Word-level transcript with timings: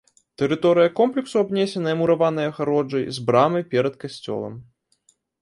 Тэрыторыя 0.41 0.91
комплексу 0.99 1.35
абнесеная 1.43 1.93
мураванай 1.99 2.47
агароджай 2.53 3.03
з 3.19 3.27
брамай 3.29 3.63
перад 3.75 3.93
касцёлам. 4.07 4.59